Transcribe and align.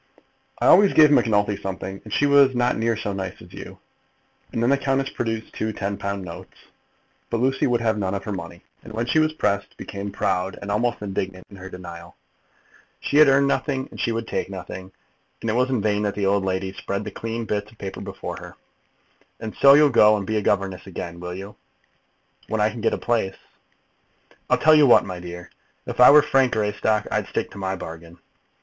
"I 0.57 0.65
always 0.65 0.93
gave 0.93 1.11
Macnulty 1.11 1.55
something, 1.57 2.01
and 2.03 2.11
she 2.11 2.25
was 2.25 2.55
not 2.55 2.75
near 2.75 2.97
so 2.97 3.13
nice 3.13 3.39
as 3.39 3.53
you." 3.53 3.77
And 4.51 4.63
then 4.63 4.71
the 4.71 4.77
countess 4.79 5.11
produced 5.11 5.53
two 5.53 5.71
ten 5.73 5.95
pound 5.95 6.25
notes. 6.25 6.57
But 7.29 7.37
Lucy 7.39 7.67
would 7.67 7.81
have 7.81 7.99
none 7.99 8.15
of 8.15 8.23
her 8.23 8.31
money, 8.31 8.63
and 8.81 8.93
when 8.93 9.05
she 9.05 9.19
was 9.19 9.31
pressed, 9.33 9.77
became 9.77 10.11
proud 10.11 10.57
and 10.59 10.71
almost 10.71 11.03
indignant 11.03 11.45
in 11.51 11.57
her 11.57 11.69
denial. 11.69 12.15
She 12.99 13.17
had 13.17 13.27
earned 13.27 13.47
nothing, 13.47 13.89
and 13.91 13.99
she 14.01 14.11
would 14.11 14.27
take 14.27 14.49
nothing; 14.49 14.91
and 15.39 15.51
it 15.51 15.53
was 15.53 15.69
in 15.69 15.83
vain 15.83 16.01
that 16.01 16.15
the 16.15 16.25
old 16.25 16.43
lady 16.43 16.73
spread 16.73 17.03
the 17.03 17.11
clean 17.11 17.45
bits 17.45 17.71
of 17.71 17.77
paper 17.77 18.01
before 18.01 18.37
her. 18.37 18.55
"And 19.39 19.55
so 19.61 19.75
you'll 19.75 19.91
go 19.91 20.17
and 20.17 20.25
be 20.25 20.37
a 20.37 20.41
governess 20.41 20.87
again; 20.87 21.19
will 21.19 21.35
you?" 21.35 21.55
"When 22.47 22.59
I 22.59 22.71
can 22.71 22.81
get 22.81 22.93
a 22.95 22.97
place." 22.97 23.35
"I'll 24.49 24.57
tell 24.57 24.73
you 24.73 24.87
what, 24.87 25.05
my 25.05 25.19
dear. 25.19 25.51
If 25.85 25.99
I 25.99 26.09
were 26.09 26.23
Frank 26.23 26.53
Greystock, 26.53 27.05
I'd 27.11 27.27
stick 27.27 27.51
to 27.51 27.59
my 27.59 27.75
bargain." 27.75 28.17